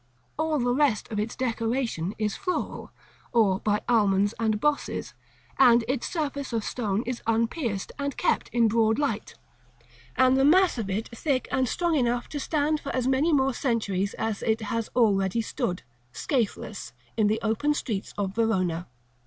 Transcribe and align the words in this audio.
All 0.35 0.57
the 0.57 0.73
rest 0.73 1.11
of 1.11 1.19
its 1.19 1.35
decoration 1.35 2.15
is 2.17 2.35
floral, 2.35 2.91
or 3.33 3.59
by 3.59 3.81
almonds 3.87 4.33
and 4.39 4.59
bosses; 4.59 5.13
and 5.59 5.85
its 5.87 6.09
surface 6.09 6.53
of 6.53 6.63
stone 6.63 7.03
is 7.03 7.21
unpierced, 7.27 7.91
and 7.99 8.17
kept 8.17 8.49
in 8.49 8.67
broad 8.67 8.97
light, 8.97 9.35
and 10.15 10.35
the 10.37 10.43
mass 10.43 10.79
of 10.79 10.89
it 10.89 11.07
thick 11.09 11.47
and 11.51 11.69
strong 11.69 11.93
enough 11.93 12.27
to 12.29 12.39
stand 12.39 12.79
for 12.79 12.89
as 12.95 13.07
many 13.07 13.31
more 13.31 13.53
centuries 13.53 14.15
as 14.15 14.41
it 14.41 14.61
has 14.61 14.89
already 14.95 15.39
stood, 15.39 15.83
scatheless, 16.11 16.93
in 17.15 17.27
the 17.27 17.39
open 17.43 17.75
street 17.75 18.11
of 18.17 18.33
Verona. 18.33 18.87